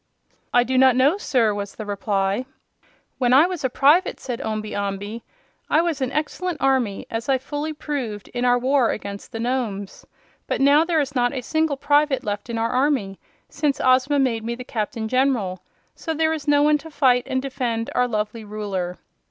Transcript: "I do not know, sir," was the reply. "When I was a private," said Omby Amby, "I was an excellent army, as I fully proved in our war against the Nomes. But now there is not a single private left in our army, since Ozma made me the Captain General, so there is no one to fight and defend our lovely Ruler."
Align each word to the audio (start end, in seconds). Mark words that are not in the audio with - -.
"I 0.51 0.63
do 0.63 0.79
not 0.79 0.95
know, 0.95 1.19
sir," 1.19 1.53
was 1.53 1.75
the 1.75 1.85
reply. 1.85 2.47
"When 3.19 3.33
I 3.33 3.45
was 3.45 3.63
a 3.63 3.69
private," 3.69 4.19
said 4.19 4.41
Omby 4.41 4.73
Amby, 4.73 5.21
"I 5.69 5.81
was 5.83 6.01
an 6.01 6.11
excellent 6.11 6.59
army, 6.59 7.05
as 7.11 7.29
I 7.29 7.37
fully 7.37 7.71
proved 7.71 8.27
in 8.29 8.43
our 8.43 8.57
war 8.57 8.89
against 8.89 9.31
the 9.31 9.39
Nomes. 9.39 10.03
But 10.47 10.59
now 10.59 10.83
there 10.83 11.01
is 11.01 11.13
not 11.13 11.33
a 11.35 11.41
single 11.41 11.77
private 11.77 12.23
left 12.23 12.49
in 12.49 12.57
our 12.57 12.71
army, 12.71 13.19
since 13.47 13.79
Ozma 13.79 14.17
made 14.17 14.43
me 14.43 14.55
the 14.55 14.63
Captain 14.63 15.07
General, 15.07 15.61
so 15.93 16.15
there 16.15 16.33
is 16.33 16.47
no 16.47 16.63
one 16.63 16.79
to 16.79 16.89
fight 16.89 17.27
and 17.27 17.39
defend 17.39 17.91
our 17.93 18.07
lovely 18.07 18.43
Ruler." 18.43 18.97